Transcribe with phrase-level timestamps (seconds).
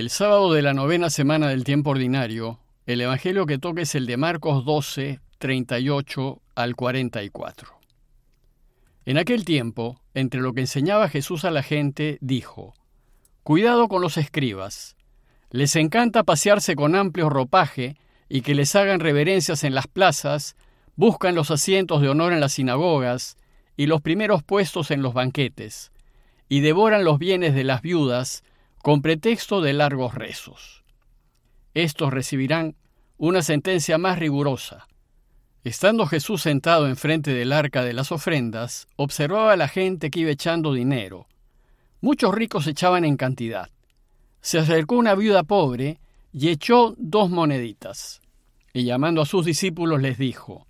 [0.00, 4.06] El sábado de la novena semana del tiempo ordinario, el Evangelio que toca es el
[4.06, 7.68] de Marcos 12, 38 al 44.
[9.04, 12.72] En aquel tiempo, entre lo que enseñaba Jesús a la gente, dijo,
[13.42, 14.96] Cuidado con los escribas.
[15.50, 20.56] Les encanta pasearse con amplio ropaje y que les hagan reverencias en las plazas,
[20.96, 23.36] buscan los asientos de honor en las sinagogas
[23.76, 25.92] y los primeros puestos en los banquetes,
[26.48, 28.44] y devoran los bienes de las viudas,
[28.82, 30.84] con pretexto de largos rezos.
[31.74, 32.76] Estos recibirán
[33.18, 34.88] una sentencia más rigurosa.
[35.62, 40.30] Estando Jesús sentado enfrente del arca de las ofrendas, observaba a la gente que iba
[40.30, 41.26] echando dinero.
[42.00, 43.70] Muchos ricos echaban en cantidad.
[44.40, 46.00] Se acercó una viuda pobre
[46.32, 48.22] y echó dos moneditas.
[48.72, 50.66] Y llamando a sus discípulos les dijo,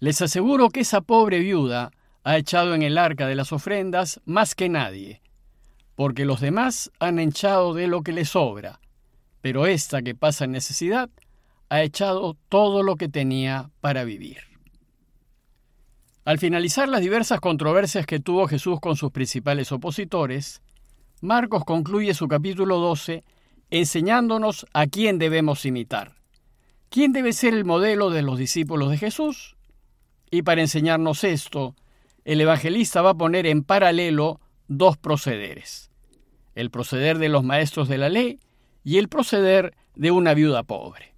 [0.00, 4.54] Les aseguro que esa pobre viuda ha echado en el arca de las ofrendas más
[4.54, 5.19] que nadie,
[6.00, 8.80] porque los demás han echado de lo que les sobra,
[9.42, 11.10] pero esta que pasa en necesidad
[11.68, 14.38] ha echado todo lo que tenía para vivir.
[16.24, 20.62] Al finalizar las diversas controversias que tuvo Jesús con sus principales opositores,
[21.20, 23.22] Marcos concluye su capítulo 12
[23.68, 26.14] enseñándonos a quién debemos imitar.
[26.88, 29.54] ¿Quién debe ser el modelo de los discípulos de Jesús?
[30.30, 31.76] Y para enseñarnos esto,
[32.24, 35.89] el evangelista va a poner en paralelo dos procederes
[36.60, 38.38] el proceder de los maestros de la ley
[38.84, 41.14] y el proceder de una viuda pobre,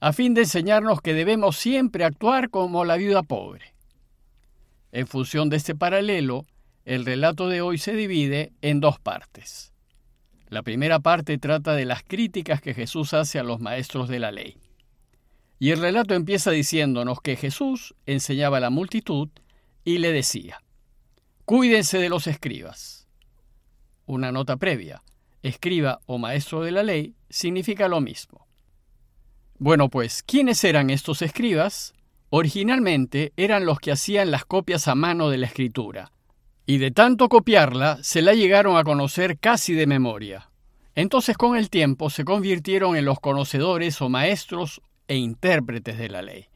[0.00, 3.72] a fin de enseñarnos que debemos siempre actuar como la viuda pobre.
[4.92, 6.44] En función de este paralelo,
[6.84, 9.72] el relato de hoy se divide en dos partes.
[10.48, 14.30] La primera parte trata de las críticas que Jesús hace a los maestros de la
[14.30, 14.58] ley.
[15.58, 19.28] Y el relato empieza diciéndonos que Jesús enseñaba a la multitud
[19.84, 20.62] y le decía,
[21.46, 22.99] Cuídense de los escribas
[24.10, 25.02] una nota previa,
[25.42, 28.46] escriba o maestro de la ley, significa lo mismo.
[29.58, 31.94] Bueno, pues, ¿quiénes eran estos escribas?
[32.30, 36.12] Originalmente eran los que hacían las copias a mano de la escritura,
[36.66, 40.50] y de tanto copiarla se la llegaron a conocer casi de memoria.
[40.94, 46.22] Entonces con el tiempo se convirtieron en los conocedores o maestros e intérpretes de la
[46.22, 46.46] ley.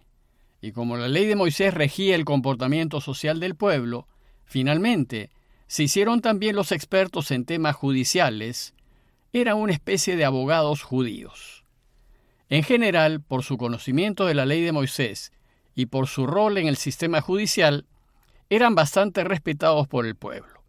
[0.60, 4.08] Y como la ley de Moisés regía el comportamiento social del pueblo,
[4.44, 5.30] finalmente
[5.66, 8.74] se hicieron también los expertos en temas judiciales,
[9.32, 11.64] eran una especie de abogados judíos.
[12.48, 15.32] En general, por su conocimiento de la ley de Moisés
[15.74, 17.86] y por su rol en el sistema judicial,
[18.50, 20.62] eran bastante respetados por el pueblo,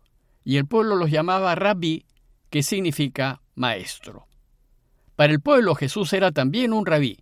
[0.43, 2.05] y el pueblo los llamaba rabí,
[2.49, 4.27] que significa maestro.
[5.15, 7.19] Para el pueblo Jesús era también un rabí,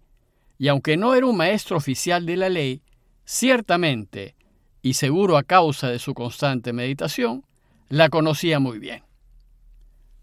[0.58, 2.82] y aunque no era un maestro oficial de la ley,
[3.26, 4.36] ciertamente,
[4.82, 7.44] y seguro a causa de su constante meditación,
[7.94, 9.04] la conocía muy bien.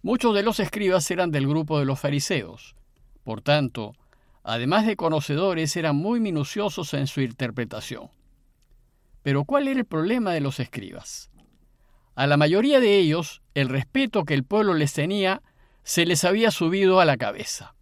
[0.03, 2.75] Muchos de los escribas eran del grupo de los fariseos.
[3.23, 3.95] Por tanto,
[4.43, 8.11] además de conocedores, eran muy minuciosos en su interpretación.
[9.23, 11.31] Pero ¿cuál era el problema de los escribas?
[12.17, 15.41] A la mayoría de ellos, el respeto que el pueblo les tenía
[15.85, 17.77] se les había subido a la cabeza.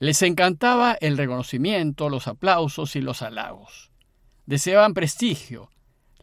[0.00, 3.92] Les encantaba el reconocimiento, los aplausos y los halagos.
[4.46, 5.70] Deseaban prestigio,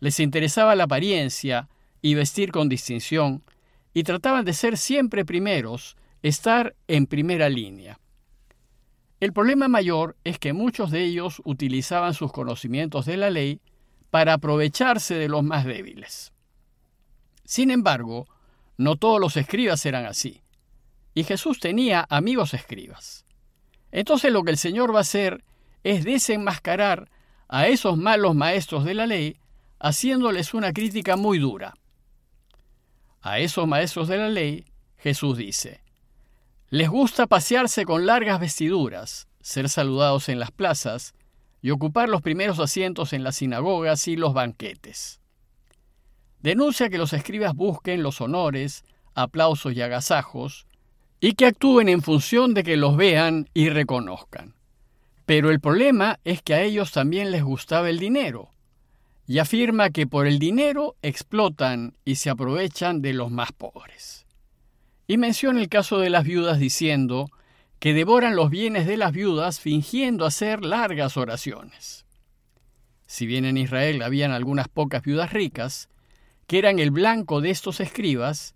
[0.01, 1.69] les interesaba la apariencia,
[2.03, 3.43] y vestir con distinción,
[3.93, 7.97] y trataban de ser siempre primeros, estar en primera línea.
[9.21, 13.61] El problema mayor es que muchos de ellos utilizaban sus conocimientos de la ley
[14.09, 16.33] para aprovecharse de los más débiles.
[17.45, 18.27] Sin embargo,
[18.77, 20.41] no todos los escribas eran así,
[21.13, 23.23] y Jesús tenía amigos escribas.
[23.93, 25.45] Entonces lo que el Señor va a hacer
[25.85, 27.09] es desenmascarar
[27.47, 29.37] a esos malos maestros de la ley,
[29.79, 31.75] haciéndoles una crítica muy dura.
[33.25, 34.65] A esos maestros de la ley,
[34.97, 35.81] Jesús dice,
[36.69, 41.13] les gusta pasearse con largas vestiduras, ser saludados en las plazas
[41.61, 45.21] y ocupar los primeros asientos en las sinagogas y los banquetes.
[46.41, 50.67] Denuncia que los escribas busquen los honores, aplausos y agasajos,
[51.21, 54.53] y que actúen en función de que los vean y reconozcan.
[55.25, 58.52] Pero el problema es que a ellos también les gustaba el dinero,
[59.25, 64.25] y afirma que por el dinero explotan y se aprovechan de los más pobres.
[65.07, 67.29] Y menciona el caso de las viudas diciendo
[67.79, 72.05] que devoran los bienes de las viudas fingiendo hacer largas oraciones.
[73.05, 75.89] Si bien en Israel habían algunas pocas viudas ricas,
[76.47, 78.55] que eran el blanco de estos escribas,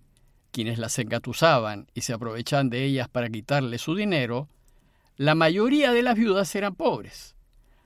[0.52, 4.50] quienes las engatusaban y se aprovechaban de ellas para quitarle su dinero,
[5.16, 7.36] la mayoría de las viudas eran pobres.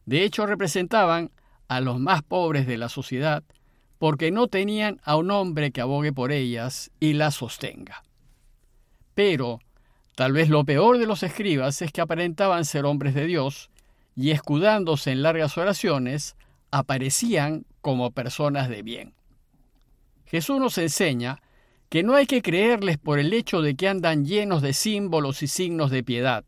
[0.05, 1.31] De hecho, representaban
[1.71, 3.43] a los más pobres de la sociedad
[3.97, 8.03] porque no tenían a un hombre que abogue por ellas y las sostenga.
[9.13, 9.59] Pero,
[10.15, 13.69] Tal vez lo peor de los escribas es que aparentaban ser hombres de Dios
[14.15, 16.35] y escudándose en largas oraciones,
[16.69, 19.13] aparecían como personas de bien.
[20.25, 21.41] Jesús nos enseña
[21.89, 25.47] que no hay que creerles por el hecho de que andan llenos de símbolos y
[25.47, 26.43] signos de piedad,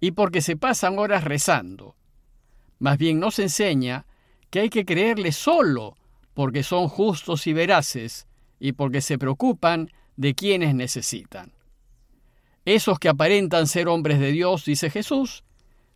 [0.00, 1.94] y porque se pasan horas rezando.
[2.78, 4.06] Más bien nos enseña
[4.54, 5.96] que hay que creerles solo
[6.32, 8.28] porque son justos y veraces,
[8.60, 11.52] y porque se preocupan de quienes necesitan.
[12.64, 15.42] Esos que aparentan ser hombres de Dios, dice Jesús,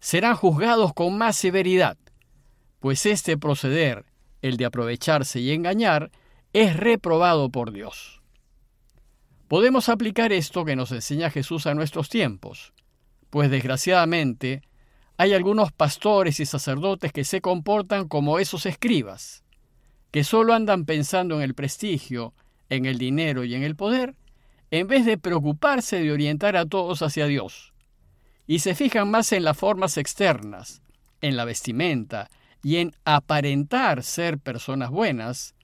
[0.01, 1.99] serán juzgados con más severidad,
[2.81, 4.07] pues este proceder,
[4.43, 6.11] el de aprovecharse y engañar,
[6.53, 8.23] es reprobado por Dios.
[9.47, 12.73] Podemos aplicar esto que nos enseña Jesús a nuestros tiempos,
[13.31, 14.63] pues desgraciadamente
[15.19, 19.43] hay algunos pastores y sacerdotes que se comportan como esos escribas,
[20.13, 22.35] que solo andan pensando en el prestigio,
[22.69, 24.15] en el dinero y en el poder,
[24.71, 27.75] en vez de preocuparse de orientar a todos hacia Dios,
[28.47, 30.83] y se fijan más en las formas externas,
[31.21, 32.31] en la vestimenta
[32.63, 35.57] y en aparentar ser personas buenas,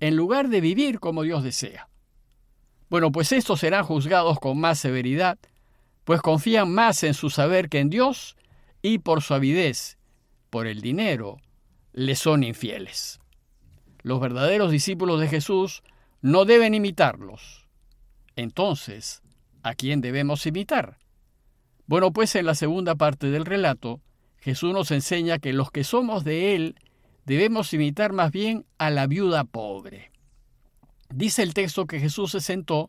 [0.00, 1.88] en lugar de vivir como Dios desea.
[2.90, 5.38] Bueno, pues estos serán juzgados con más severidad,
[6.02, 8.36] pues confían más en su saber que en Dios,
[8.86, 9.98] y por su avidez,
[10.48, 11.38] por el dinero,
[11.92, 13.18] le son infieles.
[14.02, 15.82] Los verdaderos discípulos de Jesús
[16.22, 17.66] no deben imitarlos.
[18.36, 19.22] Entonces,
[19.64, 20.98] ¿a quién debemos imitar?
[21.88, 24.00] Bueno, pues en la segunda parte del relato,
[24.38, 26.76] Jesús nos enseña que los que somos de Él
[27.24, 30.12] debemos imitar más bien a la viuda pobre.
[31.12, 32.88] Dice el texto que Jesús se sentó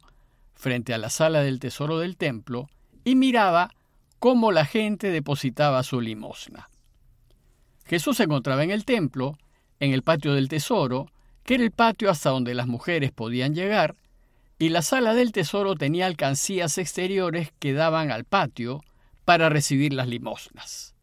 [0.53, 2.69] frente a la sala del tesoro del templo
[3.03, 3.71] y miraba
[4.19, 6.69] cómo la gente depositaba su limosna.
[7.85, 9.37] Jesús se encontraba en el templo,
[9.79, 11.07] en el patio del tesoro,
[11.43, 13.95] que era el patio hasta donde las mujeres podían llegar,
[14.59, 18.83] y la sala del tesoro tenía alcancías exteriores que daban al patio
[19.23, 20.95] para recibir las limosnas.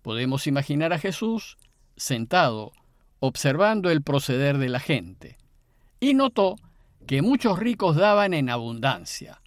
[0.00, 1.56] Podemos imaginar a Jesús
[1.96, 2.72] sentado,
[3.20, 5.36] observando el proceder de la gente,
[6.00, 6.56] y notó
[7.06, 9.40] que muchos ricos daban en abundancia,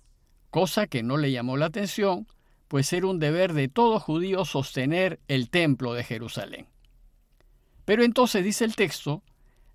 [0.50, 2.28] cosa que no le llamó la atención,
[2.68, 6.68] pues era un deber de todo judío sostener el templo de Jerusalén.
[7.86, 9.24] Pero entonces dice el texto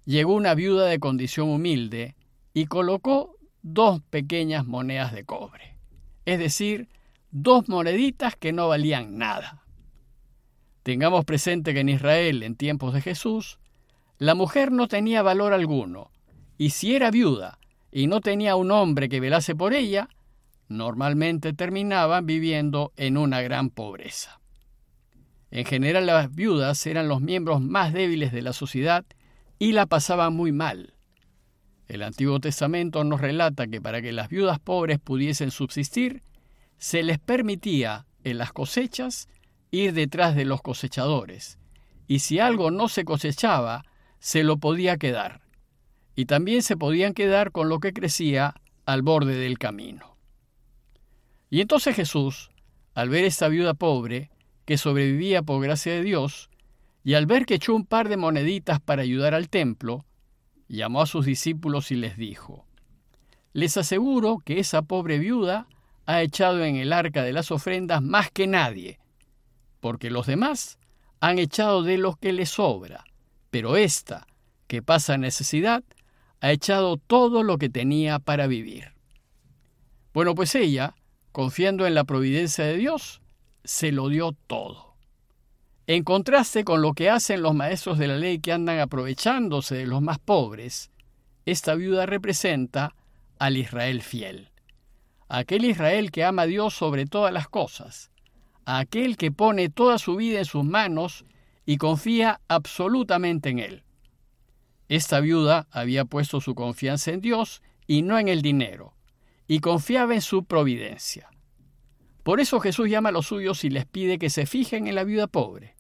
[0.05, 2.17] llegó una viuda de condición humilde
[2.53, 5.77] y colocó dos pequeñas monedas de cobre,
[6.25, 6.89] es decir,
[7.31, 9.63] dos moneditas que no valían nada.
[10.83, 13.59] Tengamos presente que en Israel, en tiempos de Jesús,
[14.19, 16.11] la mujer no tenía valor alguno,
[16.59, 17.59] y si era viuda
[17.93, 20.09] y no tenía un hombre que velase por ella,
[20.71, 24.41] normalmente terminaban viviendo en una gran pobreza.
[25.51, 29.05] En general las viudas eran los miembros más débiles de la sociedad
[29.59, 30.95] y la pasaban muy mal.
[31.89, 36.23] El Antiguo Testamento nos relata que para que las viudas pobres pudiesen subsistir,
[36.79, 39.29] se les permitía en las cosechas
[39.73, 41.59] ir detrás de los cosechadores,
[42.07, 43.85] y si algo no se cosechaba,
[44.21, 45.41] se lo podía quedar,
[46.15, 48.55] y también se podían quedar con lo que crecía
[48.87, 50.10] al borde del camino.
[51.51, 52.51] Y entonces Jesús,
[52.95, 54.31] al ver esta viuda pobre,
[54.65, 56.49] que sobrevivía por gracia de Dios,
[57.03, 60.05] y al ver que echó un par de moneditas para ayudar al templo,
[60.69, 62.67] llamó a sus discípulos y les dijo,
[63.53, 65.67] Les aseguro que esa pobre viuda
[66.07, 69.01] ha echado en el arca de las ofrendas más que nadie,
[69.81, 70.79] porque los demás
[71.19, 73.05] han echado de lo que le sobra,
[73.51, 74.27] pero esta,
[74.69, 75.83] que pasa necesidad,
[76.41, 78.93] ha echado todo lo que tenía para vivir.
[80.15, 80.95] Bueno, pues ella,
[81.33, 83.21] confiando en la providencia de Dios,
[83.65, 84.95] se lo dio todo.
[85.87, 89.87] En contraste con lo que hacen los maestros de la ley que andan aprovechándose de
[89.87, 90.91] los más pobres,
[91.47, 92.95] esta viuda representa
[93.39, 94.51] al Israel fiel,
[95.29, 98.11] aquel Israel que ama a Dios sobre todas las cosas,
[98.67, 101.25] aquel que pone toda su vida en sus manos
[101.67, 103.85] y confía absolutamente en Él.
[104.89, 108.95] Esta viuda había puesto su confianza en Dios y no en el dinero,
[109.51, 111.29] y confiaba en su providencia.
[112.23, 115.03] Por eso Jesús llama a los suyos y les pide que se fijen en la
[115.03, 115.75] viuda pobre,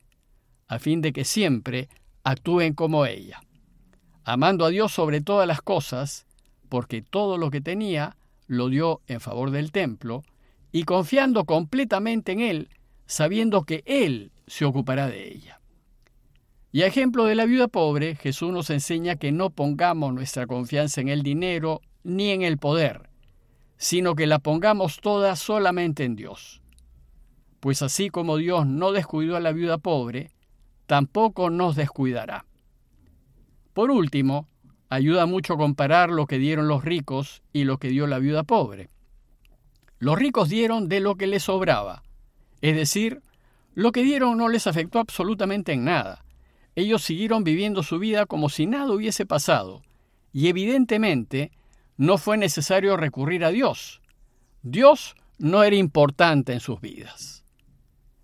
[0.66, 1.88] a fin de que siempre
[2.24, 3.40] actúen como ella,
[4.24, 6.26] amando a Dios sobre todas las cosas,
[6.68, 8.16] porque todo lo que tenía
[8.48, 10.24] lo dio en favor del templo,
[10.72, 12.70] y confiando completamente en Él,
[13.06, 15.60] sabiendo que Él se ocupará de ella.
[16.72, 21.00] Y a ejemplo de la viuda pobre, Jesús nos enseña que no pongamos nuestra confianza
[21.00, 23.09] en el dinero ni en el poder,
[23.80, 26.60] sino que la pongamos toda solamente en Dios.
[27.60, 30.32] Pues así como Dios no descuidó a la viuda pobre,
[30.86, 32.44] tampoco nos descuidará.
[33.72, 34.48] Por último,
[34.90, 38.90] ayuda mucho comparar lo que dieron los ricos y lo que dio la viuda pobre.
[39.98, 42.02] Los ricos dieron de lo que les sobraba,
[42.60, 43.22] es decir,
[43.72, 46.26] lo que dieron no les afectó absolutamente en nada.
[46.74, 49.80] Ellos siguieron viviendo su vida como si nada hubiese pasado,
[50.34, 51.50] y evidentemente
[52.00, 54.00] no fue necesario recurrir a Dios.
[54.62, 57.44] Dios no era importante en sus vidas.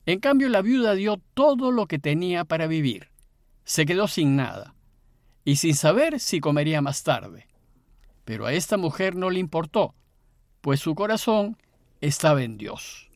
[0.06, 3.10] En cambio, la viuda dio todo lo que tenía para vivir.
[3.64, 4.74] Se quedó sin nada,
[5.44, 7.48] y sin saber si comería más tarde.
[8.24, 9.94] Pero a esta mujer no le importó,
[10.62, 11.58] pues su corazón
[12.00, 13.10] estaba en Dios.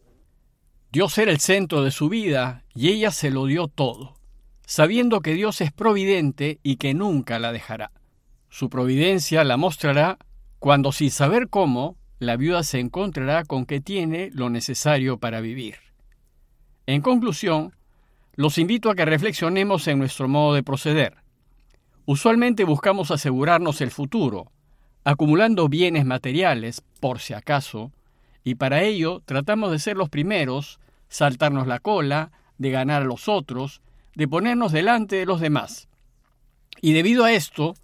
[0.93, 4.15] Dios era el centro de su vida y ella se lo dio todo,
[4.67, 7.93] sabiendo que Dios es providente y que nunca la dejará.
[8.51, 10.19] Su providencia la mostrará
[10.61, 15.77] cuando sin saber cómo, la viuda se encontrará con que tiene lo necesario para vivir.
[16.87, 17.75] En conclusión,
[18.35, 21.17] los invito a que reflexionemos en nuestro modo de proceder.
[22.05, 24.53] Usualmente buscamos asegurarnos el futuro,
[25.03, 27.91] acumulando bienes materiales, por si acaso,
[28.45, 33.29] y para ello tratamos de ser los primeros, saltarnos la cola, de ganar a los
[33.29, 33.81] otros,
[34.15, 35.89] de ponernos delante de los demás.
[36.83, 37.75] Y debido a esto,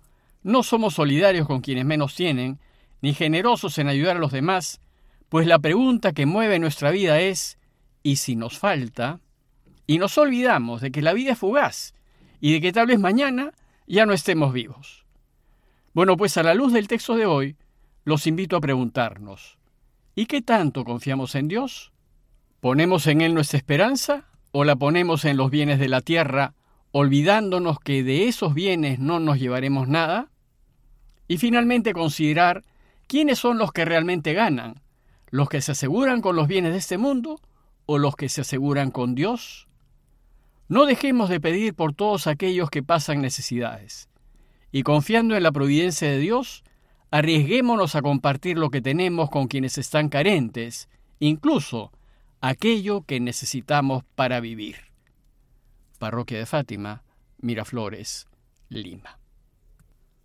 [0.47, 2.61] no somos solidarios con quienes menos tienen,
[3.03, 4.81] ni generosos en ayudar a los demás,
[5.29, 7.59] pues la pregunta que mueve nuestra vida es,
[8.05, 9.19] ¿y si nos falta?
[9.88, 11.95] Y nos olvidamos de que la vida es fugaz
[12.41, 13.55] y de que tal vez mañana
[13.88, 15.05] ya no estemos vivos.
[15.93, 17.57] Bueno, pues a la luz del texto de hoy,
[18.05, 19.59] los invito a preguntarnos,
[20.15, 21.93] ¿Y qué tanto confiamos en Dios?
[22.61, 26.55] ¿Ponemos en Él nuestra esperanza o la ponemos en los bienes de la tierra,
[26.93, 30.31] olvidándonos que de esos bienes no nos llevaremos nada?
[31.28, 32.64] Y finalmente considerar
[33.06, 34.80] quiénes son los que realmente ganan,
[35.30, 37.40] los que se aseguran con los bienes de este mundo
[37.87, 39.68] o los que se aseguran con Dios.
[40.68, 44.09] No dejemos de pedir por todos aquellos que pasan necesidades,
[44.73, 46.64] y confiando en la providencia de Dios,
[47.11, 50.88] Arriesguémonos a compartir lo que tenemos con quienes están carentes,
[51.21, 51.92] incluso
[52.40, 54.76] aquello que necesitamos para vivir.
[55.99, 57.04] Parroquia de Fátima,
[57.38, 58.26] Miraflores,
[58.68, 59.18] Lima.